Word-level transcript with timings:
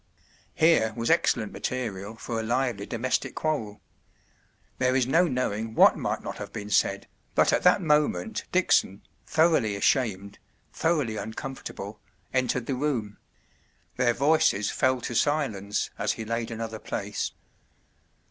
”Here 0.55 0.93
was 0.95 1.11
excellent 1.11 1.51
material 1.51 2.15
for 2.15 2.39
a 2.39 2.43
lively 2.43 2.87
domestic 2.87 3.35
quarrel. 3.35 3.81
There 4.79 4.95
is 4.95 5.05
no 5.05 5.27
knowing 5.27 5.75
what 5.75 5.95
might 5.95 6.23
not 6.23 6.39
have 6.39 6.51
been 6.51 6.71
said, 6.71 7.05
but 7.35 7.53
at 7.53 7.61
that 7.61 7.83
moment 7.83 8.45
Dickson, 8.51 9.03
thoroughly 9.27 9.75
ashamed, 9.75 10.39
thoroughly 10.73 11.17
uncomfortable, 11.17 11.99
entered 12.33 12.65
the 12.65 12.73
room. 12.73 13.19
Their 13.97 14.15
voices 14.15 14.71
fell 14.71 15.01
to 15.01 15.13
silence 15.13 15.91
as 15.99 16.13
he 16.13 16.25
laid 16.25 16.49
another 16.49 16.79
place. 16.79 17.33